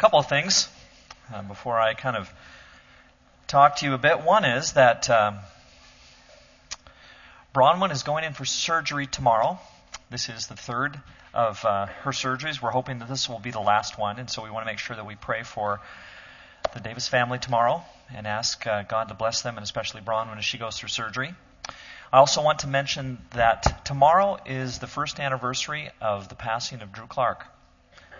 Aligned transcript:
couple 0.00 0.18
of 0.18 0.30
things 0.30 0.66
uh, 1.30 1.42
before 1.42 1.78
I 1.78 1.92
kind 1.92 2.16
of 2.16 2.32
talk 3.46 3.76
to 3.76 3.84
you 3.84 3.92
a 3.92 3.98
bit. 3.98 4.22
One 4.22 4.46
is 4.46 4.72
that 4.72 5.10
um, 5.10 5.36
Bronwyn 7.54 7.92
is 7.92 8.02
going 8.02 8.24
in 8.24 8.32
for 8.32 8.46
surgery 8.46 9.06
tomorrow. 9.06 9.58
This 10.08 10.30
is 10.30 10.46
the 10.46 10.56
third 10.56 10.98
of 11.34 11.62
uh, 11.66 11.84
her 12.00 12.12
surgeries. 12.12 12.62
We're 12.62 12.70
hoping 12.70 13.00
that 13.00 13.10
this 13.10 13.28
will 13.28 13.40
be 13.40 13.50
the 13.50 13.60
last 13.60 13.98
one, 13.98 14.18
and 14.18 14.30
so 14.30 14.42
we 14.42 14.48
want 14.48 14.64
to 14.64 14.72
make 14.72 14.78
sure 14.78 14.96
that 14.96 15.04
we 15.04 15.16
pray 15.16 15.42
for 15.42 15.82
the 16.72 16.80
Davis 16.80 17.06
family 17.06 17.38
tomorrow 17.38 17.82
and 18.16 18.26
ask 18.26 18.66
uh, 18.66 18.84
God 18.84 19.08
to 19.08 19.14
bless 19.14 19.42
them, 19.42 19.58
and 19.58 19.62
especially 19.62 20.00
Bronwyn 20.00 20.38
as 20.38 20.46
she 20.46 20.56
goes 20.56 20.78
through 20.78 20.88
surgery. 20.88 21.34
I 22.10 22.16
also 22.16 22.40
want 22.42 22.60
to 22.60 22.68
mention 22.68 23.18
that 23.32 23.84
tomorrow 23.84 24.38
is 24.46 24.78
the 24.78 24.86
first 24.86 25.20
anniversary 25.20 25.90
of 26.00 26.30
the 26.30 26.36
passing 26.36 26.80
of 26.80 26.90
Drew 26.90 27.06
Clark. 27.06 27.46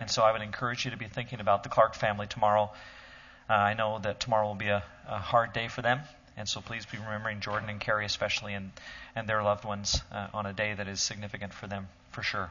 And 0.01 0.11
so 0.11 0.23
I 0.23 0.33
would 0.33 0.43
encourage 0.43 0.85
you 0.87 0.91
to 0.91 0.97
be 0.97 1.07
thinking 1.07 1.41
about 1.41 1.63
the 1.63 1.69
Clark 1.69 1.95
family 1.95 2.27
tomorrow. 2.27 2.73
Uh, 3.49 3.53
I 3.53 3.75
know 3.75 3.99
that 3.99 4.19
tomorrow 4.19 4.47
will 4.47 4.55
be 4.55 4.69
a, 4.69 4.83
a, 5.07 5.19
hard 5.19 5.53
day 5.53 5.69
for 5.69 5.83
them, 5.83 6.01
and 6.37 6.49
so 6.49 6.61
please 6.61 6.87
be 6.87 6.99
remembering 6.99 7.41
Jordan 7.41 7.69
and 7.69 7.81
Carrie 7.81 8.07
especially 8.07 8.55
and, 8.55 8.71
and 9.15 9.29
their 9.29 9.43
loved 9.43 9.65
ones 9.65 10.01
uh, 10.11 10.29
on 10.33 10.47
a 10.47 10.53
day 10.53 10.73
that 10.73 10.89
is 10.89 11.01
significant 11.01 11.53
for 11.53 11.67
them 11.67 11.89
for 12.13 12.23
sure. 12.23 12.51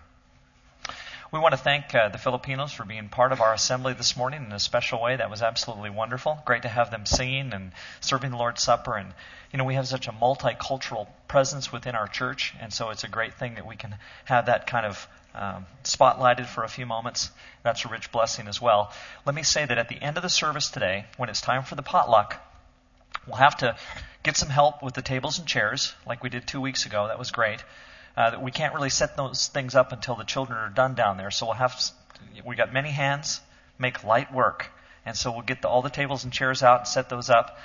We 1.31 1.39
want 1.39 1.53
to 1.53 1.57
thank 1.57 1.93
uh, 1.93 2.09
the 2.09 2.17
Filipinos 2.17 2.71
for 2.71 2.85
being 2.85 3.07
part 3.07 3.31
of 3.31 3.39
our 3.39 3.53
assembly 3.53 3.93
this 3.93 4.17
morning 4.17 4.45
in 4.45 4.51
a 4.51 4.59
special 4.59 4.99
way. 4.99 5.15
That 5.15 5.29
was 5.29 5.43
absolutely 5.43 5.91
wonderful. 5.91 6.41
Great 6.43 6.63
to 6.63 6.67
have 6.69 6.89
them 6.89 7.05
singing 7.05 7.53
and 7.53 7.71
serving 8.01 8.31
the 8.31 8.37
Lord's 8.37 8.63
Supper. 8.63 8.95
And, 8.95 9.13
you 9.53 9.57
know, 9.57 9.63
we 9.63 9.75
have 9.75 9.87
such 9.87 10.07
a 10.07 10.11
multicultural 10.11 11.07
presence 11.27 11.71
within 11.71 11.93
our 11.93 12.07
church, 12.07 12.55
and 12.59 12.73
so 12.73 12.89
it's 12.89 13.03
a 13.03 13.07
great 13.07 13.35
thing 13.35 13.55
that 13.55 13.67
we 13.67 13.75
can 13.75 13.95
have 14.25 14.47
that 14.47 14.65
kind 14.65 14.87
of 14.87 15.07
um, 15.35 15.65
spotlighted 15.83 16.47
for 16.47 16.63
a 16.63 16.69
few 16.69 16.85
moments. 16.85 17.31
That's 17.63 17.85
a 17.85 17.89
rich 17.89 18.11
blessing 18.11 18.47
as 18.47 18.61
well. 18.61 18.91
Let 19.25 19.35
me 19.35 19.43
say 19.43 19.65
that 19.65 19.77
at 19.77 19.89
the 19.89 20.01
end 20.01 20.17
of 20.17 20.23
the 20.23 20.29
service 20.29 20.69
today, 20.69 21.05
when 21.17 21.29
it's 21.29 21.41
time 21.41 21.63
for 21.63 21.75
the 21.75 21.83
potluck, 21.83 22.35
we'll 23.27 23.37
have 23.37 23.57
to 23.57 23.75
get 24.23 24.37
some 24.37 24.49
help 24.49 24.83
with 24.83 24.93
the 24.93 25.01
tables 25.01 25.39
and 25.39 25.47
chairs, 25.47 25.93
like 26.05 26.23
we 26.23 26.29
did 26.29 26.47
two 26.47 26.61
weeks 26.61 26.85
ago. 26.85 27.07
That 27.07 27.19
was 27.19 27.31
great. 27.31 27.63
Uh, 28.17 28.37
we 28.41 28.51
can't 28.51 28.73
really 28.73 28.89
set 28.89 29.15
those 29.15 29.47
things 29.47 29.75
up 29.75 29.91
until 29.91 30.15
the 30.15 30.23
children 30.23 30.57
are 30.57 30.69
done 30.69 30.95
down 30.95 31.17
there. 31.17 31.31
So 31.31 31.45
we'll 31.45 31.55
have 31.55 31.79
we 32.45 32.55
got 32.55 32.73
many 32.73 32.91
hands, 32.91 33.41
make 33.77 34.03
light 34.03 34.33
work, 34.33 34.71
and 35.05 35.15
so 35.15 35.31
we'll 35.31 35.41
get 35.41 35.61
the, 35.61 35.69
all 35.69 35.81
the 35.81 35.89
tables 35.89 36.23
and 36.23 36.33
chairs 36.33 36.63
out 36.63 36.79
and 36.79 36.87
set 36.87 37.09
those 37.09 37.29
up. 37.29 37.57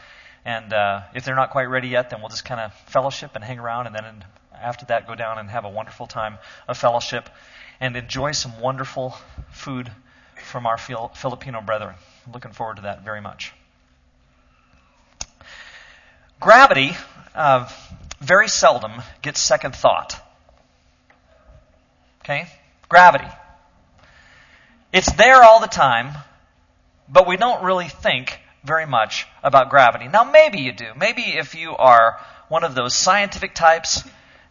And 0.45 0.73
uh, 0.73 1.03
if 1.15 1.25
they're 1.25 1.35
not 1.35 1.51
quite 1.51 1.65
ready 1.65 1.89
yet, 1.89 2.11
then 2.11 2.21
we'll 2.21 2.29
just 2.29 2.45
kind 2.45 2.61
of 2.61 2.73
fellowship 2.87 3.33
and 3.35 3.43
hang 3.43 3.59
around, 3.59 3.87
and 3.87 3.97
then 3.97 4.25
after 4.65 4.87
that, 4.87 5.07
go 5.07 5.15
down 5.15 5.39
and 5.39 5.51
have 5.51 5.65
a 5.65 5.69
wonderful 5.69 6.07
time 6.07 6.39
of 6.67 6.79
fellowship 6.79 7.29
and 7.81 7.97
enjoy 7.97 8.33
some 8.33 8.61
wonderful 8.61 9.15
food 9.53 9.91
from 10.43 10.67
our 10.67 10.79
Filipino 10.79 11.61
brethren. 11.61 11.95
I'm 12.27 12.33
looking 12.33 12.53
forward 12.53 12.77
to 12.77 12.83
that 12.83 13.05
very 13.05 13.21
much. 13.21 13.53
Gravity 16.41 16.97
uh, 17.35 17.69
very 18.21 18.49
seldom 18.49 19.03
gets 19.23 19.41
second 19.41 19.75
thought. 19.75 20.21
Okay? 22.21 22.47
Gravity. 22.89 23.29
It's 24.93 25.13
there 25.13 25.43
all 25.43 25.61
the 25.61 25.67
time, 25.67 26.17
but 27.09 27.27
we 27.27 27.37
don't 27.37 27.65
really 27.65 27.89
think 27.89 28.39
very 28.63 28.87
much 28.87 29.27
about 29.43 29.69
gravity. 29.69 30.09
Now, 30.09 30.25
maybe 30.25 30.61
you 30.61 30.73
do. 30.73 30.87
Maybe 30.97 31.23
if 31.23 31.55
you 31.55 31.77
are 31.77 32.19
one 32.49 32.65
of 32.65 32.75
those 32.75 32.95
scientific 32.95 33.55
types 33.55 34.03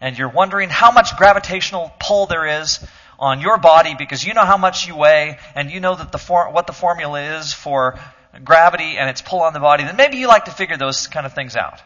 and 0.03 0.17
you're 0.17 0.27
wondering 0.27 0.69
how 0.69 0.91
much 0.91 1.15
gravitational 1.15 1.89
pull 1.97 2.25
there 2.25 2.61
is 2.61 2.85
on 3.17 3.39
your 3.39 3.57
body 3.57 3.95
because 3.97 4.21
you 4.21 4.33
know 4.33 4.43
how 4.43 4.57
much 4.57 4.85
you 4.85 4.97
weigh 4.97 5.37
and 5.55 5.71
you 5.71 5.79
know 5.79 5.95
that 5.95 6.11
the 6.11 6.17
for, 6.17 6.51
what 6.51 6.67
the 6.67 6.73
formula 6.73 7.37
is 7.37 7.53
for 7.53 7.97
gravity 8.43 8.97
and 8.97 9.09
its 9.09 9.21
pull 9.21 9.39
on 9.43 9.53
the 9.53 9.61
body, 9.61 9.85
then 9.85 9.95
maybe 9.95 10.17
you 10.17 10.27
like 10.27 10.43
to 10.43 10.51
figure 10.51 10.75
those 10.75 11.07
kind 11.07 11.25
of 11.25 11.31
things 11.31 11.55
out. 11.55 11.81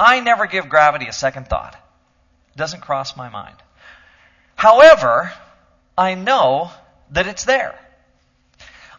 I 0.00 0.18
never 0.18 0.48
give 0.48 0.68
gravity 0.68 1.06
a 1.06 1.12
second 1.12 1.46
thought. 1.46 1.74
It 2.52 2.58
doesn't 2.58 2.80
cross 2.80 3.16
my 3.16 3.28
mind. 3.28 3.54
However, 4.56 5.32
I 5.96 6.16
know 6.16 6.72
that 7.12 7.28
it's 7.28 7.44
there. 7.44 7.78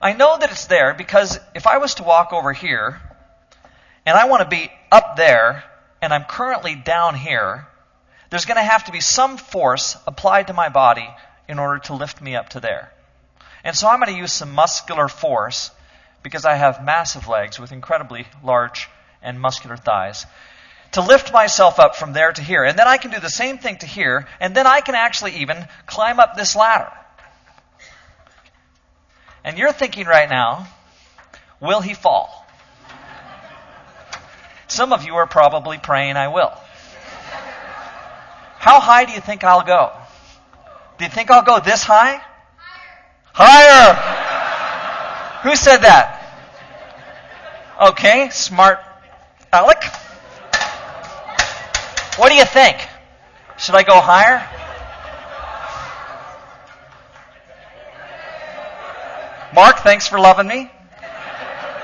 I 0.01 0.13
know 0.13 0.37
that 0.39 0.51
it's 0.51 0.67
there 0.67 0.93
because 0.93 1.37
if 1.53 1.67
I 1.67 1.79
was 1.79 1.95
to 1.95 2.03
walk 2.03 2.31
over 2.31 2.53
here 2.53 3.01
and 4.05 4.17
I 4.17 4.29
want 4.29 4.41
to 4.41 4.47
be 4.47 4.71
up 4.89 5.17
there 5.17 5.65
and 6.01 6.13
I'm 6.13 6.23
currently 6.23 6.75
down 6.75 7.15
here, 7.15 7.67
there's 8.33 8.45
going 8.45 8.57
to 8.57 8.63
have 8.63 8.85
to 8.85 8.91
be 8.91 8.99
some 8.99 9.37
force 9.37 9.95
applied 10.07 10.47
to 10.47 10.53
my 10.53 10.67
body 10.67 11.07
in 11.47 11.59
order 11.59 11.77
to 11.77 11.93
lift 11.93 12.19
me 12.19 12.35
up 12.35 12.49
to 12.49 12.59
there. 12.59 12.91
And 13.63 13.75
so 13.75 13.87
I'm 13.87 13.99
going 13.99 14.11
to 14.11 14.19
use 14.19 14.33
some 14.33 14.53
muscular 14.53 15.07
force 15.07 15.69
because 16.23 16.43
I 16.43 16.55
have 16.55 16.83
massive 16.83 17.27
legs 17.27 17.59
with 17.59 17.71
incredibly 17.71 18.25
large 18.43 18.89
and 19.21 19.39
muscular 19.39 19.77
thighs 19.77 20.25
to 20.93 21.01
lift 21.01 21.31
myself 21.31 21.79
up 21.79 21.95
from 21.95 22.13
there 22.13 22.31
to 22.31 22.41
here. 22.41 22.63
And 22.63 22.75
then 22.75 22.87
I 22.87 22.97
can 22.97 23.11
do 23.11 23.19
the 23.19 23.29
same 23.29 23.59
thing 23.59 23.77
to 23.77 23.85
here, 23.85 24.25
and 24.39 24.55
then 24.55 24.65
I 24.65 24.81
can 24.81 24.95
actually 24.95 25.35
even 25.41 25.67
climb 25.85 26.19
up 26.19 26.35
this 26.35 26.55
ladder. 26.55 26.91
And 29.43 29.59
you're 29.59 29.73
thinking 29.73 30.07
right 30.07 30.27
now, 30.27 30.65
will 31.59 31.81
he 31.81 31.93
fall? 31.93 32.47
Some 34.67 34.91
of 34.91 35.05
you 35.05 35.17
are 35.17 35.27
probably 35.27 35.77
praying, 35.77 36.17
I 36.17 36.29
will. 36.29 36.51
How 38.63 38.79
high 38.79 39.03
do 39.03 39.11
you 39.11 39.19
think 39.19 39.43
I'll 39.43 39.65
go? 39.65 39.91
Do 40.97 41.03
you 41.03 41.11
think 41.11 41.29
I'll 41.29 41.43
go 41.43 41.59
this 41.59 41.83
high? 41.83 42.21
Higher! 43.33 43.93
Higher. 43.93 45.49
Who 45.49 45.53
said 45.57 45.79
that? 45.79 46.23
Okay, 47.89 48.29
smart 48.29 48.79
Alec. 49.51 49.83
What 52.15 52.29
do 52.29 52.35
you 52.35 52.45
think? 52.45 52.77
Should 53.57 53.75
I 53.75 53.83
go 53.83 53.99
higher? 53.99 54.39
Mark, 59.53 59.79
thanks 59.79 60.07
for 60.07 60.17
loving 60.21 60.47
me. 60.47 60.71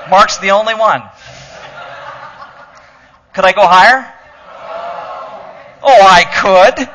Mark's 0.08 0.38
the 0.38 0.52
only 0.52 0.74
one. 0.74 1.02
Could 3.34 3.44
I 3.44 3.52
go 3.52 3.66
higher? 3.66 4.14
Oh, 5.82 6.02
I 6.02 6.24
could. 6.24 6.88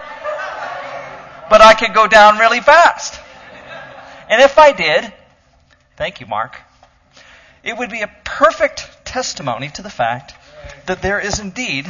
But 1.49 1.61
I 1.61 1.73
could 1.73 1.93
go 1.93 2.07
down 2.07 2.37
really 2.37 2.59
fast. 2.59 3.19
And 4.29 4.41
if 4.41 4.57
I 4.57 4.71
did, 4.71 5.13
thank 5.95 6.19
you, 6.19 6.25
Mark, 6.25 6.59
it 7.63 7.77
would 7.77 7.89
be 7.89 8.01
a 8.01 8.11
perfect 8.23 9.05
testimony 9.05 9.69
to 9.69 9.81
the 9.81 9.89
fact 9.89 10.33
that 10.87 11.01
there 11.01 11.19
is 11.19 11.39
indeed 11.39 11.87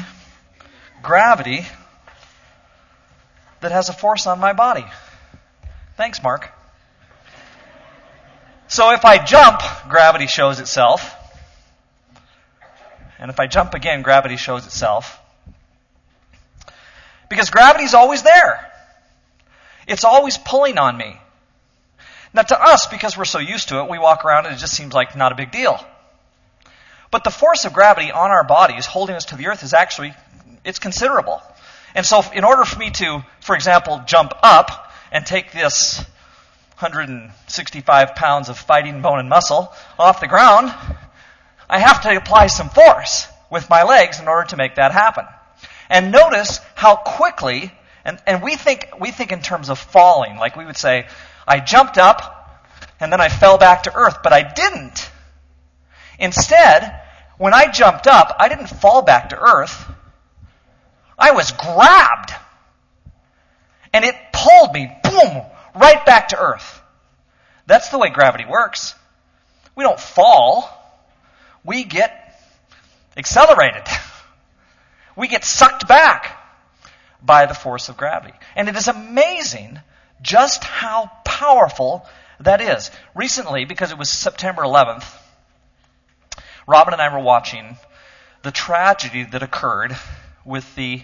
gravity 1.01 1.65
that 3.61 3.71
has 3.71 3.89
a 3.89 3.93
force 3.93 4.27
on 4.27 4.39
my 4.39 4.53
body. 4.53 4.85
Thanks, 5.97 6.21
Mark. 6.21 6.51
So 8.67 8.91
if 8.91 9.05
I 9.05 9.23
jump, 9.23 9.61
gravity 9.87 10.27
shows 10.27 10.59
itself. 10.59 11.15
And 13.17 13.31
if 13.31 13.39
I 13.39 13.47
jump 13.47 13.73
again, 13.73 14.01
gravity 14.01 14.37
shows 14.37 14.65
itself. 14.65 15.19
Because 17.29 17.49
gravity's 17.49 17.93
always 17.93 18.23
there. 18.23 18.71
It's 19.87 20.03
always 20.03 20.37
pulling 20.37 20.77
on 20.77 20.97
me. 20.97 21.19
Now 22.33 22.41
to 22.41 22.61
us, 22.61 22.87
because 22.87 23.17
we're 23.17 23.25
so 23.25 23.39
used 23.39 23.69
to 23.69 23.81
it, 23.81 23.89
we 23.89 23.97
walk 23.97 24.25
around 24.25 24.45
and 24.45 24.55
it 24.55 24.59
just 24.59 24.73
seems 24.73 24.93
like 24.93 25.15
not 25.15 25.31
a 25.31 25.35
big 25.35 25.51
deal. 25.51 25.79
But 27.11 27.23
the 27.23 27.31
force 27.31 27.65
of 27.65 27.73
gravity 27.73 28.11
on 28.11 28.31
our 28.31 28.43
bodies 28.43 28.85
holding 28.85 29.15
us 29.15 29.25
to 29.25 29.37
the 29.37 29.47
earth 29.47 29.63
is 29.63 29.73
actually 29.73 30.13
it's 30.65 30.79
considerable. 30.79 31.41
And 31.93 32.05
so 32.05 32.23
in 32.33 32.43
order 32.43 32.65
for 32.65 32.77
me 32.77 32.89
to, 32.89 33.23
for 33.39 33.55
example, 33.55 34.01
jump 34.05 34.33
up 34.43 34.91
and 35.11 35.25
take 35.25 35.53
this 35.53 35.99
165 36.79 38.15
pounds 38.15 38.49
of 38.49 38.57
fighting 38.57 39.01
bone 39.01 39.19
and 39.19 39.29
muscle 39.29 39.73
off 39.97 40.19
the 40.19 40.27
ground, 40.27 40.73
I 41.69 41.79
have 41.79 42.01
to 42.01 42.17
apply 42.17 42.47
some 42.47 42.69
force 42.69 43.27
with 43.49 43.69
my 43.69 43.83
legs 43.83 44.19
in 44.19 44.27
order 44.27 44.49
to 44.49 44.57
make 44.57 44.75
that 44.75 44.91
happen. 44.91 45.25
And 45.89 46.11
notice 46.11 46.59
how 46.75 46.95
quickly, 46.95 47.71
and, 48.03 48.19
and 48.25 48.41
we 48.41 48.55
think, 48.55 48.89
we 48.99 49.11
think 49.11 49.31
in 49.31 49.41
terms 49.41 49.69
of 49.69 49.79
falling, 49.79 50.37
like 50.37 50.55
we 50.55 50.65
would 50.65 50.77
say, 50.77 51.07
I 51.47 51.59
jumped 51.59 51.97
up 51.97 52.63
and 52.99 53.11
then 53.11 53.21
I 53.21 53.29
fell 53.29 53.57
back 53.57 53.83
to 53.83 53.95
earth, 53.95 54.19
but 54.23 54.33
I 54.33 54.41
didn't. 54.41 55.09
Instead, 56.17 57.01
when 57.37 57.53
I 57.53 57.67
jumped 57.67 58.07
up, 58.07 58.35
I 58.39 58.47
didn't 58.49 58.67
fall 58.67 59.01
back 59.01 59.29
to 59.29 59.39
earth. 59.39 59.85
I 61.17 61.31
was 61.31 61.51
grabbed. 61.51 62.33
And 63.93 64.03
it 64.03 64.15
pulled 64.33 64.73
me, 64.73 64.91
boom, 65.03 65.41
right 65.75 66.05
back 66.05 66.29
to 66.29 66.39
earth. 66.39 66.81
That's 67.65 67.89
the 67.89 67.97
way 67.97 68.09
gravity 68.09 68.45
works. 68.45 68.93
We 69.75 69.83
don't 69.83 69.99
fall. 69.99 70.69
We 71.63 71.83
get 71.83 72.39
accelerated. 73.17 73.83
We 75.15 75.27
get 75.27 75.45
sucked 75.45 75.87
back 75.87 76.41
by 77.21 77.45
the 77.45 77.53
force 77.53 77.89
of 77.89 77.97
gravity. 77.97 78.33
And 78.55 78.69
it 78.69 78.75
is 78.75 78.87
amazing 78.87 79.79
just 80.21 80.63
how 80.63 81.11
powerful 81.23 82.05
that 82.39 82.61
is. 82.61 82.91
Recently, 83.13 83.65
because 83.65 83.91
it 83.91 83.97
was 83.97 84.09
September 84.09 84.63
11th, 84.63 85.05
Robin 86.67 86.93
and 86.93 87.01
I 87.01 87.13
were 87.13 87.23
watching 87.23 87.77
the 88.43 88.51
tragedy 88.51 89.23
that 89.23 89.43
occurred 89.43 89.95
with 90.43 90.75
the 90.75 91.03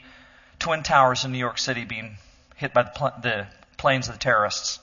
Twin 0.59 0.83
Towers 0.83 1.25
in 1.25 1.31
New 1.31 1.39
York 1.39 1.57
City 1.57 1.85
being 1.85 2.17
hit 2.55 2.73
by 2.73 2.83
the, 2.83 2.91
pl- 2.91 3.13
the 3.21 3.47
planes 3.77 4.07
of 4.07 4.15
the 4.15 4.19
terrorists. 4.19 4.79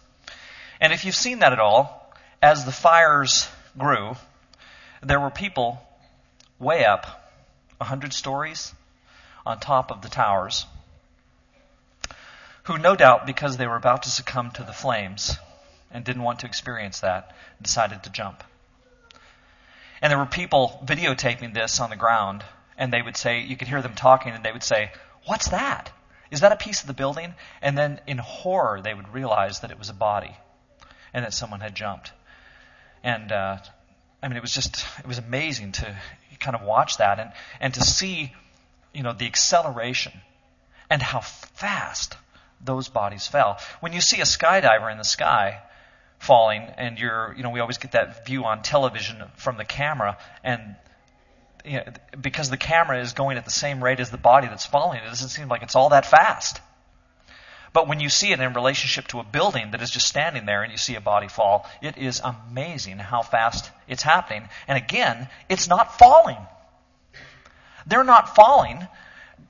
And 0.81 0.93
if 0.93 1.05
you've 1.05 1.15
seen 1.15 1.41
that 1.41 1.53
at 1.53 1.61
all, 1.61 2.13
as 2.43 2.65
the 2.65 2.73
fires 2.73 3.49
grew, 3.77 4.17
there 5.03 5.21
were 5.21 5.31
people 5.31 5.81
way 6.59 6.85
up, 6.85 7.33
100 7.79 8.13
stories 8.13 8.75
on 9.49 9.59
top 9.59 9.91
of 9.91 10.03
the 10.03 10.09
towers, 10.09 10.67
who 12.65 12.77
no 12.77 12.95
doubt, 12.95 13.27
because 13.27 13.57
they 13.57 13.67
were 13.67 13.77
about 13.77 14.03
to 14.03 14.11
succumb 14.11 14.51
to 14.51 14.63
the 14.63 14.75
flames 14.75 15.37
and 15.91 16.05
didn't 16.05 16.23
want 16.23 16.41
to 16.41 16.47
experience 16.47 17.01
that, 17.01 17.35
decided 17.63 18.03
to 18.03 18.11
jump. 18.11 18.45
And 20.03 20.11
there 20.11 20.19
were 20.19 20.27
people 20.27 20.81
videotaping 20.85 21.55
this 21.55 21.81
on 21.81 21.89
the 21.89 21.97
ground, 21.97 22.45
and 22.77 22.93
they 22.93 23.01
would 23.01 23.17
say, 23.17 23.41
you 23.41 23.57
could 23.57 23.69
hear 23.69 23.81
them 23.81 23.95
talking, 23.95 24.35
and 24.35 24.45
they 24.45 24.53
would 24.53 24.63
say, 24.63 24.93
What's 25.25 25.49
that? 25.49 25.91
Is 26.31 26.41
that 26.41 26.53
a 26.53 26.57
piece 26.57 26.83
of 26.83 26.87
the 26.87 26.95
building? 26.95 27.35
And 27.61 27.77
then 27.77 28.01
in 28.07 28.19
horror, 28.19 28.81
they 28.81 28.95
would 28.95 29.13
realize 29.13 29.61
that 29.61 29.71
it 29.71 29.79
was 29.79 29.89
a 29.89 29.95
body 29.95 30.37
and 31.13 31.25
that 31.25 31.35
someone 31.35 31.61
had 31.61 31.75
jumped. 31.75 32.13
And, 33.03 33.33
uh, 33.33 33.59
I 34.23 34.29
mean, 34.29 34.37
it 34.37 34.43
was 34.43 34.55
just, 34.55 34.87
it 34.99 35.07
was 35.07 35.19
amazing 35.19 35.73
to 35.73 35.97
kind 36.39 36.55
of 36.55 36.63
watch 36.63 36.99
that 36.99 37.19
and, 37.19 37.33
and 37.61 37.75
to 37.75 37.81
see, 37.81 38.33
you 38.95 39.03
know, 39.03 39.13
the 39.13 39.27
acceleration 39.27 40.13
and 40.91 41.03
how 41.03 41.21
fast 41.21 42.17
those 42.61 42.89
bodies 42.89 43.27
fell. 43.27 43.59
When 43.81 43.93
you 43.93 44.01
see 44.01 44.21
a 44.21 44.25
skydiver 44.25 44.91
in 44.91 44.99
the 44.99 45.05
sky 45.05 45.61
falling 46.19 46.63
and 46.63 46.99
you're, 46.99 47.35
you 47.37 47.43
know, 47.43 47.51
we 47.51 47.61
always 47.61 47.79
get 47.79 47.93
that 47.93 48.27
view 48.27 48.45
on 48.45 48.63
television 48.63 49.23
from 49.37 49.57
the 49.57 49.65
camera 49.65 50.19
and 50.43 50.77
you 51.65 51.79
know, 51.79 51.85
because 52.21 52.51
the 52.51 52.57
camera 52.57 53.01
is 53.01 53.13
going 53.13 53.37
at 53.37 53.45
the 53.45 53.51
same 53.51 53.83
rate 53.83 54.01
as 54.01 54.11
the 54.11 54.19
body 54.19 54.47
that's 54.47 54.67
falling, 54.67 55.01
it 55.01 55.07
doesn't 55.07 55.29
seem 55.29 55.49
like 55.49 55.63
it's 55.63 55.77
all 55.77 55.91
that 55.91 56.07
fast. 56.07 56.61
But 57.73 57.87
when 57.87 58.01
you 58.01 58.09
see 58.09 58.33
it 58.33 58.41
in 58.41 58.55
relationship 58.55 59.09
to 59.09 59.21
a 59.21 59.25
building 59.25 59.73
that 59.73 59.83
is 59.83 59.91
just 59.91 60.09
standing 60.09 60.47
there 60.47 60.63
and 60.63 60.73
you 60.73 60.79
see 60.79 60.95
a 60.95 61.01
body 61.01 61.29
fall, 61.29 61.69
it 61.83 61.99
is 61.99 62.21
amazing 62.25 62.99
how 62.99 63.23
fast 63.23 63.71
it's 63.87 64.03
happening. 64.03 64.49
And 64.67 64.79
again, 64.79 65.29
it's 65.49 65.69
not 65.69 65.99
falling. 65.99 66.39
They're 67.89 68.05
not 68.05 68.37
falling. 68.37 68.87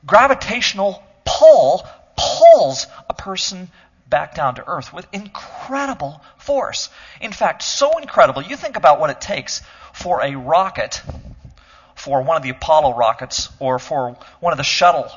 Gravitational 0.06 1.02
pull 1.24 1.86
pulls 2.16 2.86
a 3.08 3.14
person 3.14 3.70
back 4.08 4.34
down 4.34 4.54
to 4.54 4.66
earth 4.66 4.92
with 4.92 5.06
incredible 5.12 6.22
force. 6.38 6.88
In 7.20 7.32
fact, 7.32 7.62
so 7.62 7.98
incredible, 7.98 8.42
you 8.42 8.56
think 8.56 8.76
about 8.76 9.00
what 9.00 9.10
it 9.10 9.20
takes 9.20 9.60
for 9.92 10.22
a 10.22 10.34
rocket 10.34 11.02
for 11.94 12.22
one 12.22 12.36
of 12.36 12.42
the 12.42 12.50
Apollo 12.50 12.96
rockets 12.96 13.48
or 13.58 13.78
for 13.78 14.16
one 14.40 14.52
of 14.52 14.56
the 14.56 14.64
shuttle 14.64 15.10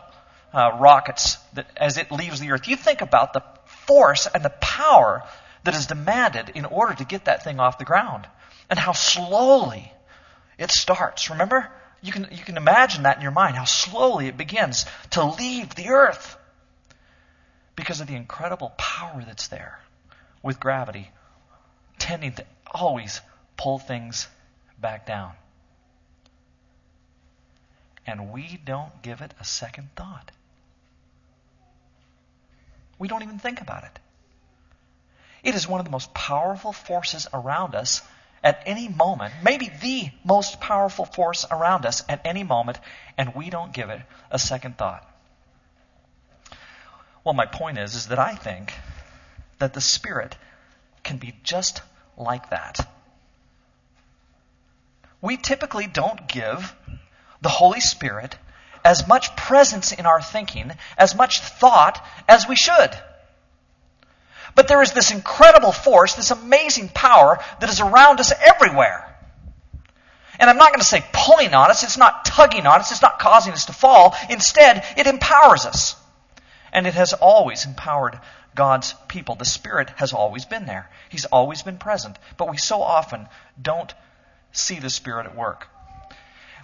uh, 0.53 0.77
rockets 0.79 1.37
that, 1.53 1.67
as 1.77 1.97
it 1.97 2.11
leaves 2.11 2.39
the 2.39 2.51
Earth. 2.51 2.67
You 2.67 2.75
think 2.75 3.01
about 3.01 3.33
the 3.33 3.43
force 3.85 4.27
and 4.27 4.43
the 4.43 4.49
power 4.49 5.23
that 5.63 5.75
is 5.75 5.85
demanded 5.87 6.49
in 6.55 6.65
order 6.65 6.95
to 6.95 7.05
get 7.05 7.25
that 7.25 7.43
thing 7.43 7.59
off 7.59 7.77
the 7.77 7.85
ground 7.85 8.27
and 8.69 8.79
how 8.79 8.93
slowly 8.93 9.93
it 10.57 10.71
starts. 10.71 11.29
Remember? 11.29 11.69
You 12.01 12.11
can, 12.11 12.27
you 12.31 12.43
can 12.43 12.57
imagine 12.57 13.03
that 13.03 13.17
in 13.17 13.21
your 13.21 13.31
mind, 13.31 13.55
how 13.55 13.65
slowly 13.65 14.27
it 14.27 14.37
begins 14.37 14.85
to 15.11 15.23
leave 15.23 15.75
the 15.75 15.89
Earth 15.89 16.37
because 17.75 18.01
of 18.01 18.07
the 18.07 18.15
incredible 18.15 18.73
power 18.77 19.23
that's 19.25 19.47
there 19.47 19.79
with 20.41 20.59
gravity 20.59 21.11
tending 21.99 22.33
to 22.33 22.45
always 22.71 23.21
pull 23.57 23.77
things 23.77 24.27
back 24.79 25.05
down 25.05 25.33
and 28.05 28.31
we 28.31 28.59
don't 28.65 29.01
give 29.01 29.21
it 29.21 29.33
a 29.39 29.45
second 29.45 29.89
thought. 29.95 30.31
We 32.97 33.07
don't 33.07 33.23
even 33.23 33.39
think 33.39 33.61
about 33.61 33.83
it. 33.83 33.99
It 35.43 35.55
is 35.55 35.67
one 35.67 35.79
of 35.79 35.85
the 35.85 35.91
most 35.91 36.13
powerful 36.13 36.73
forces 36.73 37.27
around 37.33 37.73
us 37.73 38.01
at 38.43 38.63
any 38.65 38.87
moment, 38.87 39.33
maybe 39.43 39.71
the 39.81 40.09
most 40.23 40.59
powerful 40.59 41.05
force 41.05 41.45
around 41.49 41.85
us 41.85 42.03
at 42.09 42.21
any 42.25 42.43
moment, 42.43 42.79
and 43.17 43.35
we 43.35 43.49
don't 43.49 43.71
give 43.71 43.89
it 43.89 44.01
a 44.31 44.39
second 44.39 44.77
thought. 44.77 45.07
Well, 47.23 47.35
my 47.35 47.45
point 47.45 47.77
is, 47.77 47.93
is 47.95 48.07
that 48.07 48.17
I 48.17 48.33
think 48.35 48.73
that 49.59 49.73
the 49.73 49.81
Spirit 49.81 50.35
can 51.03 51.17
be 51.17 51.35
just 51.43 51.81
like 52.17 52.49
that. 52.49 52.87
We 55.21 55.37
typically 55.37 55.85
don't 55.85 56.27
give 56.27 56.75
the 57.41 57.49
Holy 57.49 57.79
Spirit 57.79 58.35
as 58.83 59.07
much 59.07 59.35
presence 59.35 59.91
in 59.91 60.07
our 60.07 60.21
thinking, 60.21 60.71
as 60.97 61.13
much 61.13 61.41
thought 61.41 62.03
as 62.27 62.47
we 62.47 62.55
should. 62.55 62.91
But 64.55 64.67
there 64.67 64.81
is 64.81 64.91
this 64.91 65.11
incredible 65.11 65.71
force, 65.71 66.13
this 66.15 66.31
amazing 66.31 66.89
power 66.89 67.39
that 67.59 67.69
is 67.69 67.79
around 67.79 68.19
us 68.19 68.33
everywhere. 68.45 69.07
And 70.39 70.49
I'm 70.49 70.57
not 70.57 70.71
going 70.71 70.79
to 70.79 70.85
say 70.85 71.05
pulling 71.13 71.53
on 71.53 71.69
us, 71.69 71.83
it's 71.83 71.97
not 71.97 72.25
tugging 72.25 72.65
on 72.65 72.79
us, 72.79 72.91
it's 72.91 73.01
not 73.01 73.19
causing 73.19 73.53
us 73.53 73.65
to 73.65 73.73
fall. 73.73 74.15
Instead, 74.29 74.83
it 74.97 75.07
empowers 75.07 75.65
us. 75.65 75.95
And 76.73 76.87
it 76.87 76.95
has 76.95 77.13
always 77.13 77.65
empowered 77.65 78.19
God's 78.55 78.95
people. 79.07 79.35
The 79.35 79.45
Spirit 79.45 79.89
has 79.97 80.13
always 80.13 80.45
been 80.45 80.65
there. 80.65 80.89
He's 81.09 81.25
always 81.25 81.61
been 81.61 81.77
present. 81.77 82.17
But 82.37 82.49
we 82.49 82.57
so 82.57 82.81
often 82.81 83.27
don't 83.61 83.93
see 84.51 84.79
the 84.79 84.89
Spirit 84.89 85.27
at 85.27 85.35
work. 85.35 85.67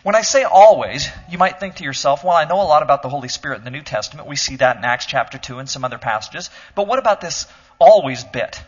When 0.03 0.15
I 0.15 0.21
say 0.21 0.43
always, 0.43 1.09
you 1.29 1.37
might 1.37 1.59
think 1.59 1.75
to 1.75 1.83
yourself, 1.83 2.23
well, 2.23 2.35
I 2.35 2.45
know 2.45 2.61
a 2.61 2.63
lot 2.63 2.83
about 2.83 3.01
the 3.01 3.09
Holy 3.09 3.29
Spirit 3.29 3.57
in 3.57 3.63
the 3.63 3.71
New 3.71 3.81
Testament. 3.81 4.27
We 4.27 4.35
see 4.35 4.55
that 4.57 4.77
in 4.77 4.85
Acts 4.85 5.05
chapter 5.05 5.37
2 5.37 5.59
and 5.59 5.69
some 5.69 5.83
other 5.83 5.97
passages. 5.97 6.49
But 6.75 6.87
what 6.87 6.99
about 6.99 7.19
this 7.19 7.47
always 7.79 8.23
bit? 8.23 8.61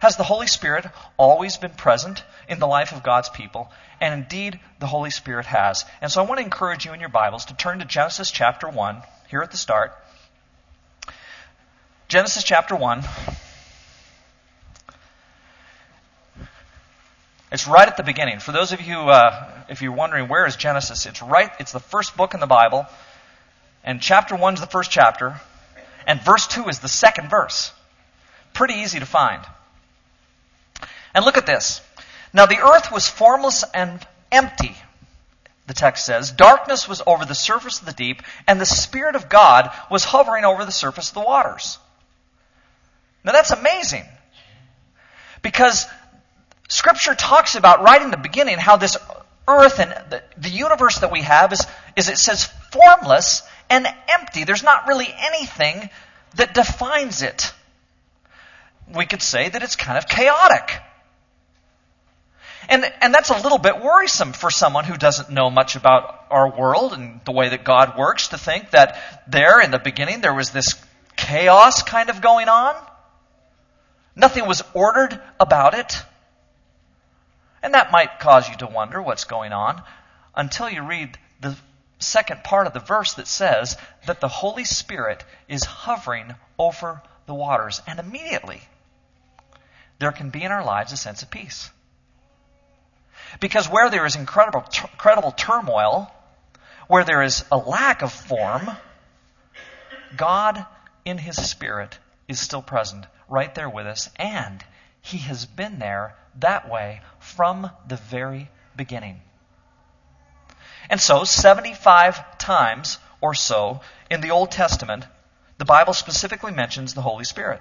Has 0.00 0.16
the 0.16 0.24
Holy 0.24 0.48
Spirit 0.48 0.86
always 1.16 1.56
been 1.56 1.70
present 1.70 2.24
in 2.48 2.58
the 2.58 2.66
life 2.66 2.92
of 2.92 3.02
God's 3.02 3.30
people? 3.30 3.70
And 4.00 4.12
indeed, 4.12 4.60
the 4.78 4.86
Holy 4.86 5.10
Spirit 5.10 5.46
has. 5.46 5.84
And 6.02 6.10
so 6.10 6.22
I 6.22 6.26
want 6.26 6.40
to 6.40 6.44
encourage 6.44 6.84
you 6.84 6.92
in 6.92 7.00
your 7.00 7.08
Bibles 7.08 7.46
to 7.46 7.54
turn 7.54 7.78
to 7.78 7.84
Genesis 7.84 8.30
chapter 8.30 8.68
1, 8.68 9.02
here 9.30 9.40
at 9.40 9.50
the 9.50 9.56
start. 9.56 9.96
Genesis 12.08 12.44
chapter 12.44 12.76
1. 12.76 13.02
It's 17.54 17.68
right 17.68 17.86
at 17.86 17.96
the 17.96 18.02
beginning. 18.02 18.40
For 18.40 18.50
those 18.50 18.72
of 18.72 18.80
you, 18.80 18.98
uh, 18.98 19.48
if 19.68 19.80
you're 19.80 19.92
wondering 19.92 20.26
where 20.26 20.44
is 20.44 20.56
Genesis, 20.56 21.06
it's 21.06 21.22
right. 21.22 21.52
It's 21.60 21.70
the 21.70 21.78
first 21.78 22.16
book 22.16 22.34
in 22.34 22.40
the 22.40 22.48
Bible, 22.48 22.84
and 23.84 24.02
chapter 24.02 24.34
one 24.34 24.54
is 24.54 24.60
the 24.60 24.66
first 24.66 24.90
chapter, 24.90 25.40
and 26.04 26.20
verse 26.20 26.48
two 26.48 26.66
is 26.66 26.80
the 26.80 26.88
second 26.88 27.30
verse. 27.30 27.70
Pretty 28.54 28.74
easy 28.74 28.98
to 28.98 29.06
find. 29.06 29.40
And 31.14 31.24
look 31.24 31.36
at 31.36 31.46
this. 31.46 31.80
Now 32.32 32.46
the 32.46 32.58
earth 32.58 32.90
was 32.90 33.08
formless 33.08 33.62
and 33.72 34.04
empty. 34.32 34.74
The 35.68 35.74
text 35.74 36.04
says, 36.06 36.32
darkness 36.32 36.88
was 36.88 37.02
over 37.06 37.24
the 37.24 37.36
surface 37.36 37.78
of 37.78 37.86
the 37.86 37.92
deep, 37.92 38.20
and 38.48 38.60
the 38.60 38.66
Spirit 38.66 39.14
of 39.14 39.28
God 39.28 39.70
was 39.92 40.02
hovering 40.02 40.44
over 40.44 40.64
the 40.64 40.72
surface 40.72 41.10
of 41.10 41.14
the 41.14 41.20
waters. 41.20 41.78
Now 43.22 43.30
that's 43.30 43.52
amazing. 43.52 44.06
Because 45.40 45.86
Scripture 46.74 47.14
talks 47.14 47.54
about 47.54 47.82
right 47.82 48.02
in 48.02 48.10
the 48.10 48.16
beginning 48.16 48.58
how 48.58 48.76
this 48.76 48.96
earth 49.46 49.78
and 49.78 49.92
the, 50.10 50.24
the 50.38 50.48
universe 50.48 50.98
that 50.98 51.12
we 51.12 51.20
have 51.20 51.52
is, 51.52 51.64
is, 51.94 52.08
it 52.08 52.18
says, 52.18 52.46
formless 52.72 53.42
and 53.70 53.86
empty. 54.08 54.42
There's 54.42 54.64
not 54.64 54.88
really 54.88 55.06
anything 55.16 55.88
that 56.34 56.52
defines 56.52 57.22
it. 57.22 57.52
We 58.92 59.06
could 59.06 59.22
say 59.22 59.48
that 59.48 59.62
it's 59.62 59.76
kind 59.76 59.96
of 59.96 60.08
chaotic. 60.08 60.68
And, 62.68 62.92
and 63.00 63.14
that's 63.14 63.30
a 63.30 63.40
little 63.40 63.58
bit 63.58 63.80
worrisome 63.80 64.32
for 64.32 64.50
someone 64.50 64.84
who 64.84 64.96
doesn't 64.96 65.30
know 65.30 65.50
much 65.50 65.76
about 65.76 66.24
our 66.28 66.58
world 66.58 66.92
and 66.92 67.20
the 67.24 67.30
way 67.30 67.50
that 67.50 67.62
God 67.62 67.96
works 67.96 68.28
to 68.28 68.38
think 68.38 68.72
that 68.72 69.00
there 69.28 69.60
in 69.60 69.70
the 69.70 69.78
beginning 69.78 70.22
there 70.22 70.34
was 70.34 70.50
this 70.50 70.74
chaos 71.14 71.84
kind 71.84 72.10
of 72.10 72.20
going 72.20 72.48
on. 72.48 72.74
Nothing 74.16 74.48
was 74.48 74.64
ordered 74.74 75.20
about 75.38 75.74
it. 75.74 76.02
And 77.64 77.72
that 77.72 77.90
might 77.90 78.20
cause 78.20 78.46
you 78.46 78.54
to 78.58 78.66
wonder 78.66 79.00
what's 79.00 79.24
going 79.24 79.54
on 79.54 79.82
until 80.34 80.68
you 80.68 80.82
read 80.82 81.16
the 81.40 81.56
second 81.98 82.44
part 82.44 82.66
of 82.66 82.74
the 82.74 82.78
verse 82.78 83.14
that 83.14 83.26
says 83.26 83.78
that 84.04 84.20
the 84.20 84.28
Holy 84.28 84.64
Spirit 84.64 85.24
is 85.48 85.64
hovering 85.64 86.34
over 86.58 87.00
the 87.24 87.32
waters. 87.32 87.80
And 87.86 87.98
immediately, 87.98 88.60
there 89.98 90.12
can 90.12 90.28
be 90.28 90.42
in 90.42 90.52
our 90.52 90.62
lives 90.62 90.92
a 90.92 90.98
sense 90.98 91.22
of 91.22 91.30
peace. 91.30 91.70
Because 93.40 93.66
where 93.66 93.88
there 93.88 94.04
is 94.04 94.14
incredible, 94.14 94.66
incredible 94.92 95.32
turmoil, 95.32 96.12
where 96.86 97.04
there 97.04 97.22
is 97.22 97.46
a 97.50 97.56
lack 97.56 98.02
of 98.02 98.12
form, 98.12 98.70
God 100.14 100.66
in 101.06 101.16
His 101.16 101.42
Spirit 101.50 101.98
is 102.28 102.38
still 102.38 102.60
present 102.60 103.06
right 103.26 103.54
there 103.54 103.70
with 103.70 103.86
us, 103.86 104.10
and 104.16 104.62
He 105.04 105.18
has 105.18 105.44
been 105.44 105.78
there 105.78 106.16
that 106.36 106.70
way 106.70 107.02
from 107.18 107.70
the 107.86 107.96
very 107.96 108.48
beginning. 108.74 109.20
And 110.88 110.98
so, 110.98 111.24
75 111.24 112.38
times 112.38 112.98
or 113.20 113.34
so 113.34 113.82
in 114.10 114.22
the 114.22 114.30
Old 114.30 114.50
Testament, 114.50 115.04
the 115.58 115.66
Bible 115.66 115.92
specifically 115.92 116.52
mentions 116.52 116.94
the 116.94 117.02
Holy 117.02 117.24
Spirit. 117.24 117.60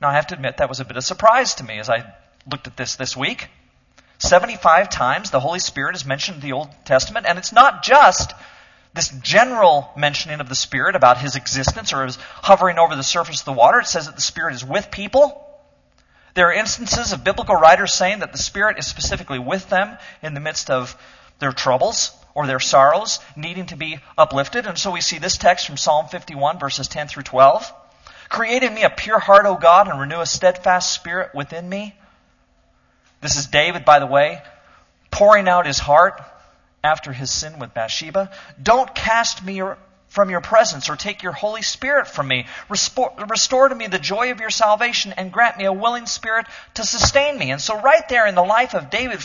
Now, 0.00 0.08
I 0.08 0.14
have 0.14 0.28
to 0.28 0.34
admit 0.34 0.56
that 0.56 0.70
was 0.70 0.80
a 0.80 0.86
bit 0.86 0.96
of 0.96 0.98
a 0.98 1.02
surprise 1.02 1.56
to 1.56 1.64
me 1.64 1.78
as 1.78 1.90
I 1.90 2.10
looked 2.50 2.66
at 2.66 2.78
this 2.78 2.96
this 2.96 3.14
week. 3.14 3.48
75 4.16 4.88
times 4.88 5.30
the 5.30 5.40
Holy 5.40 5.58
Spirit 5.58 5.96
is 5.96 6.06
mentioned 6.06 6.36
in 6.36 6.48
the 6.48 6.52
Old 6.52 6.70
Testament, 6.86 7.26
and 7.26 7.36
it's 7.36 7.52
not 7.52 7.82
just 7.82 8.32
this 8.94 9.10
general 9.20 9.90
mentioning 9.98 10.40
of 10.40 10.48
the 10.48 10.54
Spirit 10.54 10.96
about 10.96 11.18
his 11.18 11.36
existence 11.36 11.92
or 11.92 12.06
his 12.06 12.16
hovering 12.16 12.78
over 12.78 12.96
the 12.96 13.02
surface 13.02 13.40
of 13.40 13.44
the 13.44 13.52
water. 13.52 13.80
It 13.80 13.86
says 13.86 14.06
that 14.06 14.14
the 14.14 14.22
Spirit 14.22 14.54
is 14.54 14.64
with 14.64 14.90
people. 14.90 15.42
There 16.36 16.48
are 16.48 16.52
instances 16.52 17.14
of 17.14 17.24
biblical 17.24 17.54
writers 17.54 17.94
saying 17.94 18.18
that 18.18 18.30
the 18.30 18.36
Spirit 18.36 18.78
is 18.78 18.86
specifically 18.86 19.38
with 19.38 19.70
them 19.70 19.96
in 20.22 20.34
the 20.34 20.40
midst 20.40 20.68
of 20.68 20.94
their 21.38 21.50
troubles 21.50 22.12
or 22.34 22.46
their 22.46 22.60
sorrows, 22.60 23.20
needing 23.36 23.64
to 23.68 23.76
be 23.76 24.00
uplifted. 24.18 24.66
And 24.66 24.76
so 24.76 24.90
we 24.90 25.00
see 25.00 25.16
this 25.16 25.38
text 25.38 25.66
from 25.66 25.78
Psalm 25.78 26.08
51, 26.08 26.58
verses 26.58 26.88
10 26.88 27.08
through 27.08 27.22
12. 27.22 27.72
Create 28.28 28.62
in 28.62 28.74
me 28.74 28.82
a 28.82 28.90
pure 28.90 29.18
heart, 29.18 29.46
O 29.46 29.56
God, 29.56 29.88
and 29.88 29.98
renew 29.98 30.20
a 30.20 30.26
steadfast 30.26 30.92
spirit 30.92 31.34
within 31.34 31.66
me. 31.66 31.94
This 33.22 33.36
is 33.36 33.46
David, 33.46 33.86
by 33.86 33.98
the 33.98 34.06
way, 34.06 34.42
pouring 35.10 35.48
out 35.48 35.64
his 35.64 35.78
heart 35.78 36.20
after 36.84 37.14
his 37.14 37.30
sin 37.30 37.58
with 37.58 37.72
Bathsheba. 37.72 38.30
Don't 38.62 38.94
cast 38.94 39.42
me 39.42 39.62
from 40.16 40.30
your 40.30 40.40
presence 40.40 40.88
or 40.88 40.96
take 40.96 41.22
your 41.22 41.32
Holy 41.32 41.60
Spirit 41.60 42.08
from 42.08 42.26
me. 42.26 42.46
Restore, 42.70 43.12
restore, 43.28 43.68
to 43.68 43.74
me 43.74 43.86
the 43.86 43.98
joy 43.98 44.30
of 44.30 44.40
your 44.40 44.48
salvation 44.48 45.12
and 45.12 45.30
grant 45.30 45.58
me 45.58 45.66
a 45.66 45.72
willing 45.74 46.06
spirit 46.06 46.46
to 46.72 46.84
sustain 46.84 47.38
me. 47.38 47.50
And 47.50 47.60
so, 47.60 47.78
right 47.78 48.08
there 48.08 48.26
in 48.26 48.34
the 48.34 48.42
life 48.42 48.74
of 48.74 48.88
David, 48.88 49.20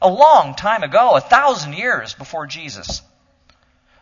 a 0.00 0.08
long 0.08 0.54
time 0.54 0.84
ago, 0.84 1.16
a 1.16 1.20
thousand 1.20 1.72
years 1.72 2.14
before 2.14 2.46
Jesus, 2.46 3.02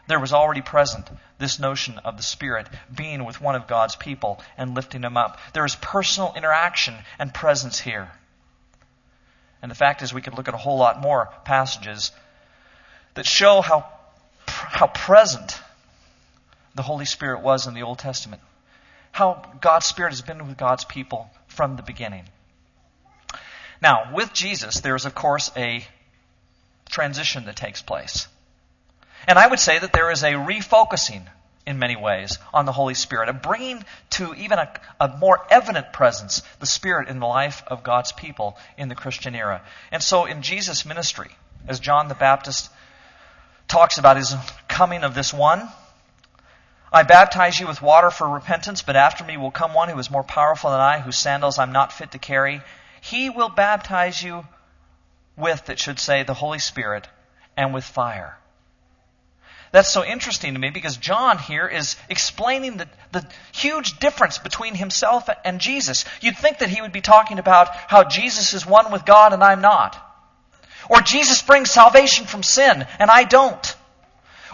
there 0.07 0.21
was 0.21 0.35
already 0.35 0.61
present 0.61 1.09
this 1.39 1.59
notion 1.59 1.99
of 2.05 2.19
the 2.19 2.23
Spirit 2.23 2.69
being 2.95 3.25
with 3.25 3.41
one 3.41 3.55
of 3.55 3.67
God's 3.67 3.97
people 3.97 4.39
and 4.59 4.75
lifting 4.75 5.03
him 5.03 5.17
up. 5.17 5.39
There 5.55 5.65
is 5.65 5.77
personal 5.77 6.35
interaction 6.37 6.95
and 7.19 7.33
presence 7.33 7.81
here. 7.81 8.13
And 9.63 9.71
the 9.71 9.75
fact 9.75 10.03
is, 10.03 10.13
we 10.13 10.21
could 10.21 10.35
look 10.35 10.49
at 10.49 10.53
a 10.53 10.59
whole 10.59 10.77
lot 10.77 11.01
more 11.01 11.31
passages 11.47 12.13
that 13.15 13.25
show 13.25 13.63
how, 13.63 13.89
how 14.47 14.89
present 14.89 15.59
the 16.75 16.83
Holy 16.83 17.05
Spirit 17.05 17.41
was 17.41 17.67
in 17.67 17.75
the 17.75 17.83
Old 17.83 17.99
Testament. 17.99 18.43
How 19.13 19.45
God's 19.61 19.87
Spirit 19.87 20.11
has 20.11 20.23
been 20.23 20.47
with 20.47 20.57
God's 20.57 20.85
people 20.85 21.31
from 21.47 21.77
the 21.77 21.83
beginning. 21.83 22.25
Now, 23.81 24.11
with 24.13 24.33
Jesus, 24.33 24.81
there 24.81 24.97
is, 24.97 25.05
of 25.05 25.15
course, 25.15 25.51
a 25.57 25.87
transition 26.89 27.45
that 27.47 27.57
takes 27.57 27.83
place. 27.83 28.29
And 29.27 29.39
I 29.39 29.47
would 29.47 29.61
say 29.61 29.79
that 29.79 29.93
there 29.93 30.11
is 30.11 30.23
a 30.23 30.33
refocusing 30.33 31.23
in 31.67 31.79
many 31.79 31.97
ways 31.97 32.39
on 32.53 32.67
the 32.67 32.73
Holy 32.73 32.95
Spirit, 32.95 33.29
a 33.29 33.33
bringing 33.33 33.85
to 34.11 34.35
even 34.35 34.59
a, 34.59 34.73
a, 35.01 35.17
more 35.17 35.47
evident 35.51 35.93
presence 35.93 36.43
the 36.61 36.67
Spirit 36.67 37.09
in 37.09 37.21
the 37.21 37.27
life 37.27 37.63
of 37.67 37.83
God's 37.83 38.13
people 38.13 38.59
in 38.77 38.89
the 38.89 38.95
Christian 38.95 39.35
era. 39.35 39.63
And 39.91 40.03
so 40.03 40.27
in 40.27 40.43
Jesus' 40.43 40.85
ministry, 40.85 41.31
as 41.67 41.81
John 41.81 42.09
the 42.09 42.15
Baptist 42.15 42.71
talks 43.67 43.97
about 43.97 44.19
his 44.19 44.35
coming 44.69 45.05
of 45.05 45.15
this 45.15 45.33
one, 45.33 45.69
I 46.95 47.03
baptize 47.03 47.59
you 47.59 47.67
with 47.67 47.83
water 47.83 48.09
for 48.13 48.29
repentance, 48.29 48.83
but 48.83 48.95
after 48.95 49.25
me 49.25 49.37
will 49.37 49.51
come 49.51 49.75
one 49.75 49.89
who 49.89 49.99
is 49.99 50.13
more 50.13 50.23
powerful 50.23 50.71
than 50.71 50.79
I, 50.79 51.01
whose 51.01 51.17
sandals 51.17 51.59
I'm 51.59 51.73
not 51.73 51.93
fit 51.93 52.13
to 52.13 52.19
carry. 52.19 52.63
He 53.01 53.31
will 53.31 53.49
baptize 53.49 54.23
you 54.23 54.47
with, 55.37 55.69
it 55.71 55.81
should 55.81 55.99
say, 55.99 56.23
the 56.23 56.35
Holy 56.35 56.61
Spirit 56.61 57.09
and 57.57 57.75
with 57.75 57.83
fire. 57.83 58.39
That's 59.73 59.89
so 59.89 60.05
interesting 60.05 60.55
to 60.55 60.61
me 60.61 60.71
because 60.71 60.97
John 60.97 61.37
here 61.37 61.67
is 61.67 61.97
explaining 62.09 62.77
the, 62.77 62.89
the 63.11 63.27
huge 63.53 63.99
difference 63.99 64.39
between 64.39 64.77
himself 64.77 65.29
and 65.45 65.61
Jesus. 65.61 66.05
You'd 66.21 66.39
think 66.39 66.59
that 66.59 66.69
he 66.69 66.81
would 66.81 66.93
be 66.93 67.01
talking 67.01 67.41
about 67.41 67.75
how 67.75 68.05
Jesus 68.05 68.55
is 68.55 68.65
one 68.65 68.93
with 68.93 69.05
God 69.05 69.33
and 69.33 69.43
I'm 69.43 69.63
not. 69.63 70.01
Or 70.89 71.01
Jesus 71.01 71.43
brings 71.43 71.73
salvation 71.73 72.25
from 72.27 72.45
sin 72.45 72.87
and 73.01 73.11
I 73.11 73.25
don't. 73.25 73.77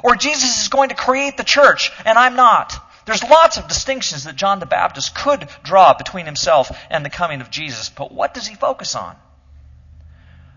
Or 0.02 0.16
Jesus 0.16 0.61
is 0.61 0.69
going 0.69 0.90
to 0.90 0.95
create 0.95 1.37
the 1.37 1.45
church 1.45 1.92
and 2.04 2.19
I'm 2.19 2.37
not. 2.37 2.75
There's 3.07 3.25
lots 3.25 3.57
of 3.57 3.69
distinctions 3.69 4.25
that 4.25 4.37
John 4.37 4.61
the 4.61 4.66
Baptist 4.66 5.14
could 5.14 5.49
draw 5.62 5.95
between 5.95 6.26
himself 6.26 6.71
and 6.90 7.04
the 7.04 7.11
coming 7.11 7.40
of 7.40 7.50
Jesus, 7.50 7.88
but 7.88 8.12
what 8.12 8.35
does 8.35 8.47
he 8.47 8.54
focus 8.54 8.95
on? 8.95 9.16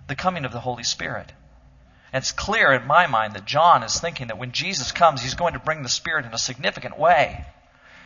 The 0.08 0.16
coming 0.16 0.46
of 0.46 0.52
the 0.52 0.60
Holy 0.60 0.84
Spirit. 0.84 1.32
It's 2.14 2.32
clear 2.32 2.72
in 2.72 2.86
my 2.86 3.08
mind 3.08 3.34
that 3.34 3.46
John 3.46 3.82
is 3.82 4.00
thinking 4.00 4.28
that 4.28 4.38
when 4.38 4.52
Jesus 4.52 4.92
comes, 4.92 5.22
he's 5.22 5.34
going 5.34 5.54
to 5.54 5.60
bring 5.60 5.82
the 5.82 5.90
Spirit 5.90 6.26
in 6.26 6.34
a 6.34 6.38
significant 6.38 7.00
way. 7.00 7.46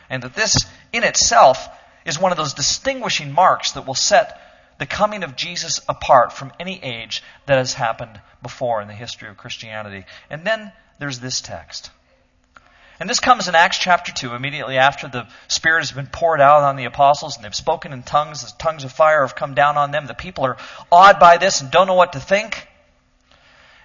And 0.08 0.22
that 0.22 0.34
this 0.34 0.56
in 0.92 1.04
itself 1.04 1.68
is 2.06 2.18
one 2.18 2.32
of 2.32 2.38
those 2.38 2.54
distinguishing 2.54 3.32
marks 3.32 3.72
that 3.72 3.86
will 3.86 3.94
set 3.94 4.40
the 4.78 4.86
coming 4.86 5.24
of 5.24 5.36
Jesus 5.36 5.80
apart 5.88 6.32
from 6.32 6.52
any 6.58 6.82
age 6.82 7.22
that 7.46 7.58
has 7.58 7.74
happened 7.74 8.18
before 8.42 8.80
in 8.80 8.88
the 8.88 8.94
history 8.94 9.28
of 9.28 9.36
Christianity. 9.36 10.06
And 10.30 10.46
then 10.46 10.72
there's 10.98 11.20
this 11.20 11.40
text. 11.40 11.90
And 13.00 13.08
this 13.08 13.20
comes 13.20 13.46
in 13.46 13.54
Acts 13.54 13.78
chapter 13.78 14.12
2, 14.12 14.34
immediately 14.34 14.76
after 14.76 15.06
the 15.06 15.28
Spirit 15.46 15.82
has 15.82 15.92
been 15.92 16.08
poured 16.08 16.40
out 16.40 16.62
on 16.62 16.74
the 16.74 16.86
apostles 16.86 17.36
and 17.36 17.44
they've 17.44 17.54
spoken 17.54 17.92
in 17.92 18.02
tongues. 18.02 18.42
The 18.42 18.58
tongues 18.58 18.82
of 18.82 18.90
fire 18.90 19.20
have 19.20 19.36
come 19.36 19.54
down 19.54 19.76
on 19.76 19.92
them. 19.92 20.06
The 20.06 20.14
people 20.14 20.44
are 20.44 20.56
awed 20.90 21.20
by 21.20 21.36
this 21.36 21.60
and 21.60 21.70
don't 21.70 21.86
know 21.86 21.94
what 21.94 22.14
to 22.14 22.20
think. 22.20 22.66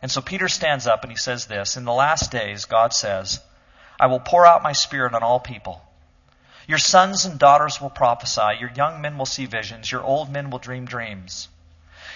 And 0.01 0.11
so 0.11 0.19
Peter 0.19 0.49
stands 0.49 0.87
up 0.87 1.03
and 1.03 1.11
he 1.11 1.17
says 1.17 1.45
this 1.45 1.77
In 1.77 1.85
the 1.85 1.93
last 1.93 2.31
days, 2.31 2.65
God 2.65 2.91
says, 2.91 3.39
I 3.99 4.07
will 4.07 4.19
pour 4.19 4.47
out 4.47 4.63
my 4.63 4.73
spirit 4.73 5.13
on 5.13 5.21
all 5.21 5.39
people. 5.39 5.81
Your 6.67 6.79
sons 6.79 7.25
and 7.25 7.37
daughters 7.37 7.79
will 7.79 7.89
prophesy, 7.89 8.57
your 8.59 8.71
young 8.71 9.01
men 9.01 9.17
will 9.17 9.25
see 9.25 9.45
visions, 9.45 9.91
your 9.91 10.03
old 10.03 10.31
men 10.31 10.49
will 10.49 10.59
dream 10.59 10.85
dreams. 10.85 11.49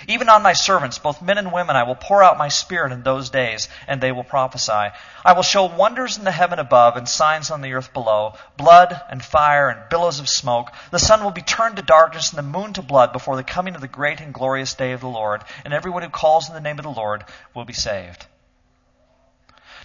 Even 0.08 0.30
on 0.30 0.44
my 0.44 0.54
servants, 0.54 1.00
both 1.00 1.22
men 1.22 1.38
and 1.38 1.52
women, 1.52 1.76
I 1.76 1.84
will 1.84 1.96
pour 1.96 2.22
out 2.24 2.38
my 2.38 2.50
spirit 2.50 2.92
in 2.92 3.04
those 3.04 3.30
days, 3.30 3.68
and 3.88 4.00
they 4.00 4.12
will 4.12 4.24
prophesy. 4.24 4.92
I 5.26 5.34
will 5.34 5.44
show 5.44 5.66
wonders 5.66 6.18
in 6.18 6.24
the 6.24 6.32
heaven 6.32 6.60
above 6.60 6.98
and 6.98 7.10
signs 7.10 7.50
on 7.50 7.62
the 7.62 7.74
earth 7.74 7.94
below 7.94 8.34
blood 8.58 9.00
and 9.10 9.24
fire 9.24 9.70
and 9.70 9.90
billows 9.90 10.20
of 10.20 10.30
smoke. 10.30 10.72
The 10.92 11.00
sun 11.00 11.24
will 11.24 11.32
be 11.32 11.42
turned 11.42 11.78
to 11.78 11.82
darkness 11.82 12.30
and 12.30 12.38
the 12.38 12.44
moon 12.44 12.74
to 12.74 12.82
blood 12.82 13.14
before 13.14 13.36
the 13.36 13.44
coming 13.44 13.76
of 13.76 13.82
the 13.82 13.88
great 13.88 14.22
and 14.22 14.34
glorious 14.34 14.74
day 14.76 14.92
of 14.92 15.02
the 15.02 15.08
Lord, 15.08 15.44
and 15.66 15.74
everyone 15.74 16.04
who 16.04 16.10
calls 16.10 16.48
in 16.48 16.54
the 16.54 16.62
name 16.62 16.80
of 16.80 16.84
the 16.84 16.92
Lord 16.92 17.24
will 17.56 17.66
be 17.66 17.74
saved. 17.74 18.26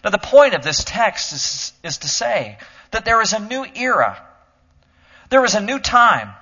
Now, 0.05 0.11
the 0.11 0.19
point 0.19 0.55
of 0.55 0.63
this 0.63 0.83
text 0.85 1.33
is, 1.33 1.73
is 1.83 1.99
to 1.99 2.09
say 2.09 2.59
that 2.91 3.05
there 3.05 3.21
is 3.23 3.33
a 3.33 3.39
new 3.39 3.65
era, 3.65 4.21
there 5.31 5.45
is 5.45 5.55
a 5.55 5.61
new 5.61 5.79
time. 5.79 6.33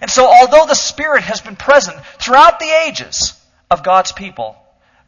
And 0.00 0.10
so, 0.10 0.26
although 0.26 0.66
the 0.66 0.74
Spirit 0.74 1.22
has 1.22 1.40
been 1.40 1.56
present 1.56 2.04
throughout 2.18 2.58
the 2.58 2.70
ages 2.86 3.40
of 3.70 3.82
God's 3.82 4.12
people, 4.12 4.56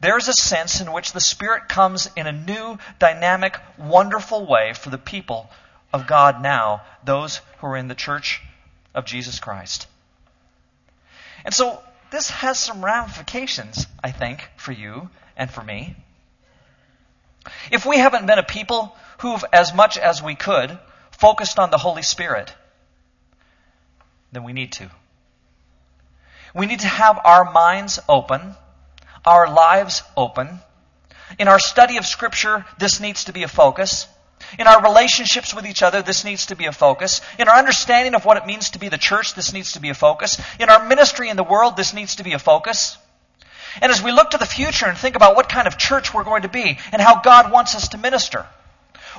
there's 0.00 0.28
a 0.28 0.33
sense 0.33 0.81
in 0.81 0.93
which 0.93 1.12
the 1.12 1.21
Spirit 1.21 1.69
comes 1.69 2.09
in 2.16 2.26
a 2.26 2.33
new, 2.33 2.78
dynamic, 2.99 3.59
wonderful 3.78 4.47
way 4.47 4.73
for 4.75 4.90
the 4.90 4.99
people 4.99 5.50
of 5.93 6.07
God 6.07 6.43
now, 6.43 6.83
those 7.05 7.40
who 7.59 7.69
are 7.69 7.76
in 7.76 7.88
the 7.88 7.95
church 7.95 8.43
of 8.95 9.05
Jesus 9.05 9.40
Christ. 9.40 9.87
And 11.45 11.55
so, 11.55 11.81
this 12.11 12.31
has 12.31 12.59
some 12.59 12.85
ramifications, 12.85 13.87
I 14.02 14.12
think, 14.12 14.49
for 14.57 14.73
you 14.73 15.11
and 15.37 15.50
for 15.50 15.62
me. 15.62 15.97
If 17.71 17.87
we 17.87 17.99
haven't 17.99 18.26
been 18.26 18.38
a 18.38 18.45
people 18.45 18.97
who've, 19.19 19.45
as 19.52 19.75
much 19.75 19.99
as 19.99 20.23
we 20.23 20.35
could, 20.35 20.78
focused 21.11 21.59
on 21.59 21.71
the 21.71 21.78
Holy 21.78 22.02
Spirit, 22.02 22.52
then 24.33 24.45
we 24.45 24.52
need 24.52 24.73
to. 24.73 24.90
We 26.54 26.66
need 26.66 26.80
to 26.80 26.88
have 26.88 27.21
our 27.25 27.50
minds 27.52 27.99
open, 28.09 28.54
our 29.25 29.52
lives 29.52 30.02
open. 30.16 30.61
In 31.38 31.49
our 31.49 31.59
study 31.59 31.97
of 31.97 32.06
Scripture, 32.06 32.64
this 32.78 33.00
needs 33.00 33.25
to 33.25 33.33
be 33.33 33.42
a 33.42 33.49
focus. 33.49 34.06
In 34.59 34.66
our 34.66 34.83
relationships 34.83 35.54
with 35.54 35.66
each 35.66 35.83
other, 35.83 36.02
this 36.02 36.25
needs 36.25 36.47
to 36.47 36.56
be 36.56 36.66
a 36.66 36.73
focus. 36.73 37.21
In 37.38 37.49
our 37.49 37.56
understanding 37.56 38.14
of 38.14 38.25
what 38.25 38.37
it 38.37 38.47
means 38.47 38.71
to 38.71 38.78
be 38.78 38.88
the 38.88 38.99
church, 38.99 39.35
this 39.35 39.52
needs 39.52 39.73
to 39.73 39.80
be 39.80 39.90
a 39.90 39.95
focus. 39.95 40.40
In 40.61 40.68
our 40.68 40.87
ministry 40.87 41.28
in 41.28 41.37
the 41.37 41.45
world, 41.45 41.76
this 41.76 41.92
needs 41.92 42.16
to 42.16 42.25
be 42.25 42.33
a 42.33 42.38
focus. 42.38 42.97
And 43.80 43.90
as 43.90 44.02
we 44.02 44.12
look 44.12 44.30
to 44.30 44.38
the 44.38 44.47
future 44.47 44.87
and 44.87 44.97
think 44.97 45.16
about 45.16 45.37
what 45.37 45.49
kind 45.49 45.66
of 45.66 45.76
church 45.76 46.14
we're 46.14 46.25
going 46.25 46.42
to 46.42 46.49
be 46.49 46.78
and 46.92 47.02
how 47.02 47.21
God 47.21 47.50
wants 47.50 47.75
us 47.75 47.88
to 47.88 47.99
minister, 47.99 48.47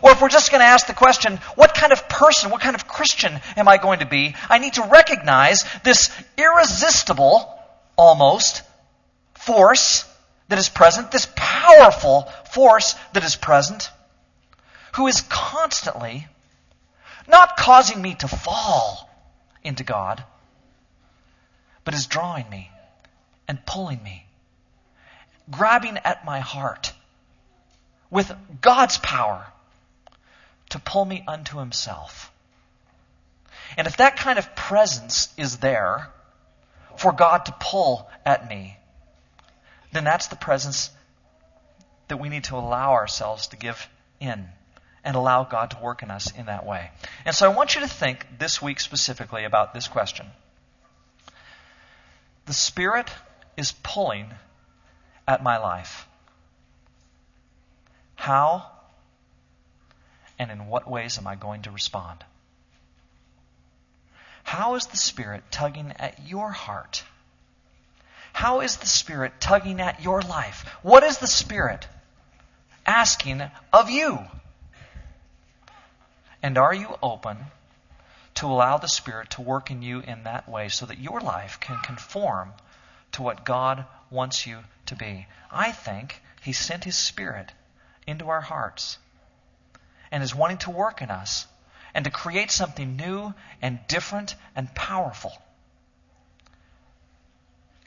or 0.02 0.12
if 0.12 0.22
we're 0.22 0.30
just 0.30 0.52
going 0.52 0.62
to 0.62 0.66
ask 0.66 0.88
the 0.88 0.94
question, 0.94 1.38
what 1.56 1.74
kind 1.74 1.92
of 1.92 2.08
person, 2.08 2.52
what 2.52 2.62
kind 2.62 2.76
of 2.76 2.88
Christian 2.88 3.40
am 3.56 3.68
I 3.68 3.78
going 3.78 4.00
to 4.00 4.06
be? 4.06 4.36
I 4.50 4.60
need 4.60 4.74
to 4.74 4.84
recognize 4.84 5.64
this 5.84 6.12
irresistible, 6.38 7.54
almost, 7.96 8.64
force 9.34 10.06
that 10.50 10.60
is 10.60 10.70
present, 10.70 11.12
this 11.12 11.28
powerful 11.36 12.24
force 12.52 12.96
that 13.14 13.24
is 13.24 13.36
present, 13.36 13.90
who 14.94 15.08
is 15.08 15.22
constantly 15.30 16.28
not 17.28 17.58
causing 17.58 18.02
me 18.02 18.16
to 18.16 18.28
fall 18.28 19.10
into 19.64 19.84
God, 19.84 20.24
but 21.84 21.94
is 21.94 22.08
drawing 22.08 22.50
me 22.50 22.72
and 23.48 23.66
pulling 23.66 24.02
me, 24.02 24.26
grabbing 25.50 25.98
at 25.98 26.26
my 26.26 26.40
heart 26.40 26.94
with 28.10 28.34
God's 28.62 28.98
power 28.98 29.46
to 30.78 30.84
pull 30.84 31.06
me 31.06 31.24
unto 31.28 31.58
Himself. 31.58 32.32
And 33.78 33.88
if 33.88 33.98
that 33.98 34.16
kind 34.16 34.40
of 34.40 34.56
presence 34.56 35.34
is 35.38 35.58
there 35.58 36.10
for 36.98 37.12
God 37.12 37.46
to 37.46 37.56
pull 37.60 38.10
at 38.26 38.48
me, 38.48 38.78
then 39.92 40.04
that's 40.04 40.28
the 40.28 40.36
presence 40.36 40.92
that 42.08 42.18
we 42.18 42.30
need 42.30 42.46
to 42.46 42.56
allow 42.56 42.94
ourselves 42.94 43.48
to 43.48 43.58
give 43.58 43.90
in 44.20 44.48
and 45.04 45.16
allow 45.16 45.44
God 45.44 45.72
to 45.72 45.80
work 45.80 46.04
in 46.04 46.12
us 46.12 46.32
in 46.38 46.46
that 46.46 46.66
way. 46.66 46.92
And 47.26 47.36
so 47.36 47.50
I 47.50 47.54
want 47.54 47.76
you 47.76 47.82
to 47.82 47.88
think 47.88 48.26
this 48.38 48.62
week 48.62 48.80
specifically 48.80 49.44
about 49.44 49.74
this 49.74 49.88
question. 49.88 50.28
The 52.46 52.54
Spirit 52.54 53.10
is 53.58 53.74
pulling 53.84 54.30
at 55.28 55.44
my 55.44 55.58
life. 55.58 56.08
How 58.16 58.72
and 60.40 60.52
in 60.52 60.68
what 60.68 60.90
ways 60.90 61.18
am 61.18 61.28
I 61.28 61.36
going 61.36 61.64
to 61.64 61.72
respond? 61.72 62.24
How 64.44 64.76
is 64.76 64.86
the 64.86 64.98
Spirit 64.98 65.44
tugging 65.52 65.92
at 65.98 66.28
your 66.28 66.52
heart? 66.52 67.04
How 68.34 68.62
is 68.62 68.78
the 68.78 68.86
Spirit 68.86 69.42
tugging 69.42 69.82
at 69.82 70.02
your 70.02 70.22
life? 70.22 70.66
What 70.84 71.04
is 71.04 71.18
the 71.18 71.28
Spirit 71.28 71.88
asking 72.86 73.42
of 73.74 73.90
you? 73.90 74.20
And 76.42 76.58
are 76.58 76.74
you 76.74 76.98
open 77.02 77.38
to 78.36 78.46
allow 78.46 78.78
the 78.78 78.88
Spirit 78.88 79.32
to 79.32 79.42
work 79.42 79.72
in 79.72 79.82
you 79.82 80.00
in 80.00 80.24
that 80.24 80.48
way 80.48 80.70
so 80.70 80.86
that 80.86 81.00
your 81.00 81.20
life 81.20 81.60
can 81.60 81.80
conform 81.80 82.54
to 83.14 83.24
what 83.24 83.44
God 83.44 83.86
wants 84.10 84.46
you 84.46 84.60
to 84.86 84.96
be? 84.96 85.28
I 85.52 85.72
think 85.72 86.22
He 86.42 86.54
sent 86.54 86.84
His 86.84 86.96
Spirit 86.96 87.52
into 88.06 88.30
our 88.30 88.42
hearts 88.42 88.98
and 90.12 90.24
is 90.24 90.34
wanting 90.34 90.58
to 90.60 90.72
work 90.72 91.02
in 91.02 91.10
us 91.10 91.48
and 91.94 92.06
to 92.06 92.12
create 92.12 92.52
something 92.52 92.96
new 92.96 93.34
and 93.62 93.80
different 93.88 94.36
and 94.56 94.74
powerful. 94.76 95.32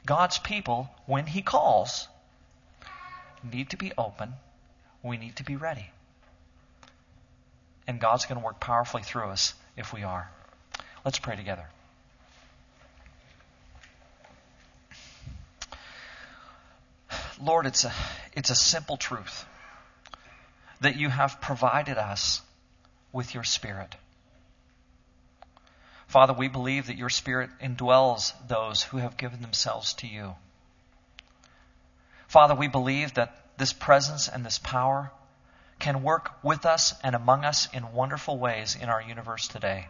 God's 0.05 0.37
people, 0.37 0.89
when 1.05 1.25
He 1.25 1.41
calls, 1.41 2.07
need 3.43 3.69
to 3.69 3.77
be 3.77 3.91
open. 3.97 4.33
We 5.03 5.17
need 5.17 5.37
to 5.37 5.43
be 5.43 5.55
ready. 5.55 5.89
And 7.87 7.99
God's 7.99 8.25
going 8.25 8.39
to 8.39 8.45
work 8.45 8.59
powerfully 8.59 9.03
through 9.03 9.29
us 9.29 9.53
if 9.77 9.93
we 9.93 10.03
are. 10.03 10.29
Let's 11.03 11.19
pray 11.19 11.35
together. 11.35 11.65
Lord, 17.41 17.65
it's 17.65 17.85
a, 17.85 17.93
it's 18.33 18.51
a 18.51 18.55
simple 18.55 18.97
truth 18.97 19.45
that 20.81 20.97
you 20.97 21.09
have 21.09 21.39
provided 21.39 21.97
us 21.97 22.41
with 23.13 23.33
your 23.33 23.43
Spirit. 23.43 23.95
Father, 26.07 26.33
we 26.33 26.49
believe 26.49 26.87
that 26.87 26.97
your 26.97 27.09
Spirit 27.09 27.49
indwells 27.61 28.33
those 28.47 28.83
who 28.83 28.97
have 28.97 29.15
given 29.15 29.41
themselves 29.41 29.93
to 29.93 30.07
you. 30.07 30.35
Father, 32.27 32.55
we 32.55 32.67
believe 32.67 33.13
that 33.13 33.57
this 33.57 33.73
presence 33.73 34.27
and 34.27 34.45
this 34.45 34.57
power 34.57 35.11
can 35.79 36.03
work 36.03 36.31
with 36.43 36.65
us 36.65 36.93
and 37.03 37.15
among 37.15 37.45
us 37.45 37.67
in 37.73 37.93
wonderful 37.93 38.37
ways 38.37 38.75
in 38.79 38.89
our 38.89 39.01
universe 39.01 39.47
today. 39.47 39.87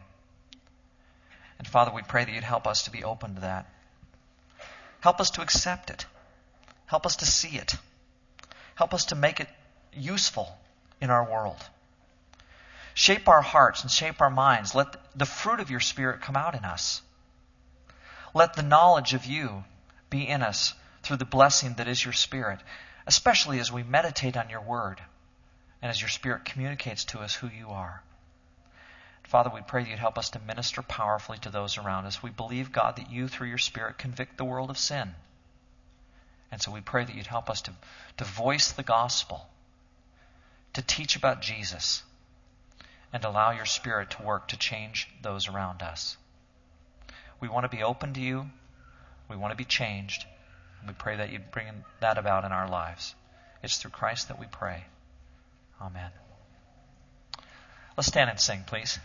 And 1.58 1.68
Father, 1.68 1.92
we 1.94 2.02
pray 2.02 2.26
that 2.26 2.32
you'd 2.34 2.44
help 2.44 2.68
us 2.68 2.84
to 2.84 2.92
be 2.92 3.04
open 3.04 3.36
to 3.36 3.42
that. 3.42 3.70
Help 5.00 5.20
us 5.20 5.32
to 5.32 5.42
accept 5.42 5.90
it. 5.90 6.06
Help 6.86 7.06
us 7.06 7.18
to 7.18 7.26
see 7.26 7.58
it. 7.58 7.76
Help 8.76 8.94
us 8.94 9.06
to 9.06 9.16
make 9.16 9.40
it 9.40 9.50
useful 9.94 10.58
in 11.02 11.10
our 11.10 11.30
world. 11.30 11.58
Shape 12.94 13.28
our 13.28 13.42
hearts 13.42 13.82
and 13.82 13.92
shape 13.92 14.22
our 14.22 14.30
minds. 14.30 14.76
Let 14.76 14.96
the 15.18 15.26
fruit 15.26 15.60
of 15.60 15.70
your 15.70 15.80
Spirit 15.80 16.22
come 16.22 16.36
out 16.36 16.56
in 16.56 16.64
us. 16.64 17.02
Let 18.34 18.54
the 18.54 18.64
knowledge 18.64 19.14
of 19.14 19.26
you 19.26 19.64
be 20.10 20.28
in 20.28 20.42
us 20.42 20.74
through 21.04 21.18
the 21.18 21.26
blessing 21.26 21.74
that 21.76 21.88
is 21.88 22.04
your 22.04 22.14
Spirit, 22.14 22.60
especially 23.08 23.60
as 23.60 23.72
we 23.72 23.84
meditate 23.84 24.38
on 24.38 24.50
your 24.50 24.62
word 24.62 25.02
and 25.82 25.90
as 25.90 26.00
your 26.00 26.10
Spirit 26.10 26.46
communicates 26.46 27.06
to 27.06 27.20
us 27.20 27.34
who 27.34 27.48
you 27.48 27.70
are. 27.70 28.02
Father, 29.24 29.50
we 29.54 29.62
pray 29.62 29.84
that 29.84 29.90
you'd 29.90 29.98
help 29.98 30.18
us 30.18 30.30
to 30.32 30.40
minister 30.40 30.82
powerfully 30.82 31.38
to 31.40 31.50
those 31.50 31.78
around 31.78 32.06
us. 32.06 32.22
We 32.22 32.30
believe, 32.30 32.72
God, 32.72 32.98
that 32.98 33.10
you, 33.10 33.30
through 33.30 33.48
your 33.48 33.58
Spirit, 33.58 33.98
convict 33.98 34.38
the 34.38 34.46
world 34.46 34.70
of 34.70 34.78
sin. 34.78 35.16
And 36.52 36.62
so 36.62 36.72
we 36.72 36.82
pray 36.82 37.06
that 37.06 37.16
you'd 37.16 37.28
help 37.28 37.50
us 37.50 37.62
to, 37.62 37.72
to 38.18 38.26
voice 38.26 38.74
the 38.74 38.84
gospel, 38.84 39.48
to 40.74 40.82
teach 40.82 41.16
about 41.16 41.42
Jesus 41.42 42.04
and 43.14 43.24
allow 43.26 43.52
your 43.52 43.66
Spirit 43.66 44.12
to 44.12 44.24
work 44.24 44.50
to 44.50 44.58
change 44.58 45.10
those 45.22 45.48
around 45.48 45.82
us. 45.82 46.18
We 47.40 47.50
want 47.50 47.70
to 47.70 47.76
be 47.76 47.84
open 47.84 48.14
to 48.14 48.22
you. 48.22 48.46
We 49.30 49.36
want 49.36 49.52
to 49.52 49.58
be 49.58 49.66
changed. 49.66 50.26
And 50.80 50.90
we 50.90 50.94
pray 50.94 51.18
that 51.18 51.32
you 51.32 51.40
bring 51.40 51.68
that 52.00 52.18
about 52.18 52.46
in 52.46 52.52
our 52.52 52.70
lives. 52.70 53.16
It's 53.64 53.78
through 53.78 53.92
Christ 53.92 54.30
that 54.30 54.40
we 54.40 54.46
pray. 54.46 54.86
Amen. 55.82 56.12
Let's 57.98 58.08
stand 58.08 58.30
and 58.30 58.40
sing, 58.40 58.64
please. 58.66 59.00